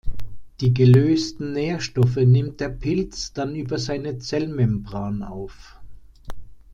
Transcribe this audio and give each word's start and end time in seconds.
Die 0.61 0.73
gelösten 0.73 1.53
Nährstoffe 1.53 2.15
nimmt 2.15 2.59
der 2.59 2.69
Pilz 2.69 3.33
dann 3.33 3.55
über 3.55 3.77
seine 3.77 4.17
Zellmembran 4.17 5.21
auf. 5.21 5.77